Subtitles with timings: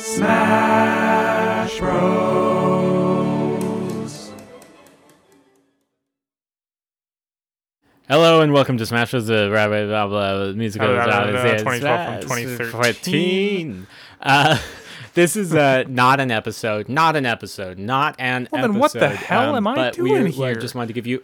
[0.00, 2.00] Smash Bros.
[8.08, 9.26] Hello and welcome to Smash Bros.
[9.26, 13.86] The blah, blah, blah, blah, musical Blah, blah, blah, blah, 2012 from Smash 2013.
[14.22, 14.58] Uh,
[15.14, 18.72] this is uh, not an episode, not an episode, not an Well, episode.
[18.72, 20.54] then what the hell am I but we, doing we here?
[20.54, 21.22] just wanted to give you.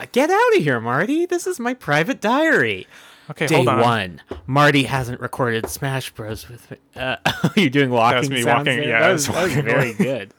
[0.00, 1.26] Uh, Get out of here, Marty.
[1.26, 2.86] This is my private diary.
[3.30, 3.80] Okay, Day hold on.
[3.80, 4.22] one.
[4.46, 6.48] Marty hasn't recorded Smash Bros.
[6.48, 6.76] with me.
[6.96, 7.16] Uh,
[7.56, 8.88] you're doing walking me sounds walking, there?
[8.88, 10.34] yeah, that was, that was very good.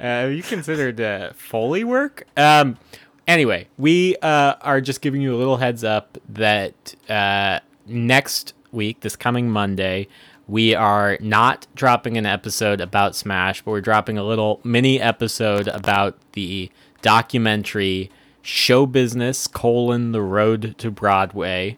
[0.00, 2.24] Uh, you considered uh, Foley work?
[2.36, 2.78] Um,
[3.26, 9.00] anyway, we uh, are just giving you a little heads up that uh, next week,
[9.00, 10.06] this coming Monday,
[10.46, 15.68] we are not dropping an episode about Smash, but we're dropping a little mini episode
[15.68, 16.70] about the
[17.02, 18.10] documentary
[18.42, 21.76] Show Business: colon The Road to Broadway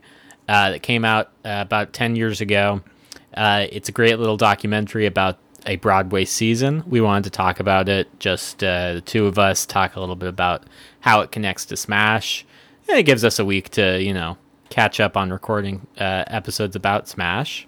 [0.53, 2.83] uh, that came out uh, about 10 years ago.
[3.35, 6.85] Uh, it's a great little documentary about a Broadway season.
[6.87, 10.15] We wanted to talk about it, just uh, the two of us talk a little
[10.15, 10.65] bit about
[11.01, 12.45] how it connects to Smash.
[12.87, 14.37] And it gives us a week to, you know,
[14.69, 17.67] catch up on recording uh, episodes about Smash.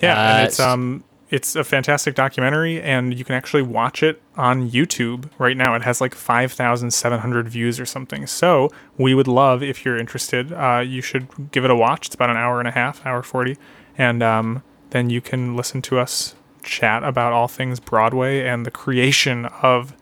[0.00, 4.20] Yeah, Uh, and it's um it's a fantastic documentary and you can actually watch it
[4.36, 5.74] on YouTube right now.
[5.74, 8.26] It has like 5,700 views or something.
[8.26, 12.06] So, we would love if you're interested, uh, you should give it a watch.
[12.06, 13.56] It's about an hour and a half, hour 40.
[13.96, 18.70] And um, then you can listen to us chat about all things Broadway and the
[18.70, 19.96] creation of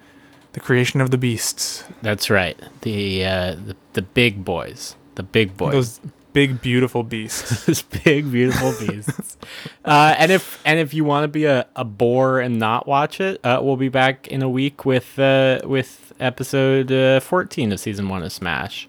[0.53, 1.85] the creation of the beasts.
[2.03, 2.61] That's right.
[2.81, 4.97] The uh, the, the big boys.
[5.15, 5.73] The big boys.
[5.73, 6.01] Those
[6.33, 7.65] big beautiful beasts.
[7.67, 9.37] those big beautiful beasts.
[9.85, 13.21] uh, and if and if you want to be a, a bore and not watch
[13.21, 17.81] it, uh, we'll be back in a week with uh, with episode uh, fourteen of
[17.81, 18.89] season one of Smash.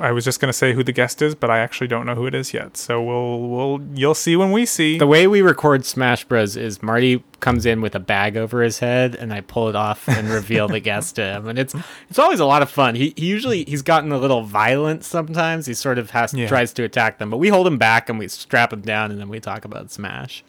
[0.00, 2.14] I was just going to say who the guest is, but I actually don't know
[2.14, 2.76] who it is yet.
[2.76, 4.98] So we'll we'll you'll see when we see.
[4.98, 8.78] The way we record Smash Bros is Marty comes in with a bag over his
[8.80, 11.74] head, and I pull it off and reveal the guest to him, and it's
[12.08, 12.94] it's always a lot of fun.
[12.94, 15.66] He, he usually he's gotten a little violent sometimes.
[15.66, 16.48] He sort of has Yeah.
[16.48, 19.20] tries to attack them, but we hold him back and we strap him down, and
[19.20, 20.44] then we talk about Smash.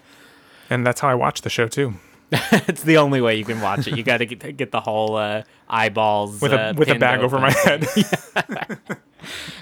[0.69, 1.93] and that's how I watch the show too.
[2.31, 3.95] it's the only way you can watch it.
[3.95, 7.21] You got to get, get the whole uh, eyeballs With a uh, with a bag
[7.21, 7.87] over my head.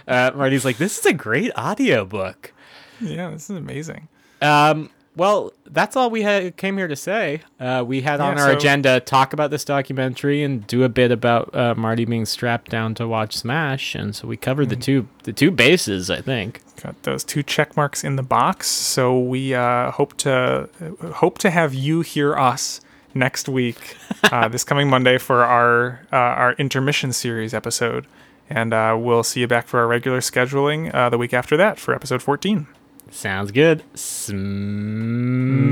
[0.07, 2.53] Uh, Marty's like, this is a great audiobook.
[3.01, 4.07] yeah, this is amazing.
[4.41, 7.41] Um, well, that's all we had came here to say.
[7.59, 11.09] Uh, we had on our so- agenda talk about this documentary and do a bit
[11.11, 14.69] about uh, Marty being strapped down to watch Smash, and so we covered Mm.
[14.71, 16.09] the two the two bases.
[16.09, 16.61] I think.
[16.83, 18.67] Got those two check marks in the box.
[18.67, 20.67] So we uh, hope to
[21.13, 22.81] hope to have you hear us
[23.13, 28.05] next week, uh, this coming Monday for our uh, our intermission series episode,
[28.49, 31.79] and uh, we'll see you back for our regular scheduling uh, the week after that
[31.79, 32.67] for episode fourteen.
[33.11, 33.83] Sounds good.
[33.93, 34.35] Smash,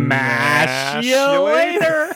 [0.07, 1.79] Smash you you later.
[1.79, 2.12] later.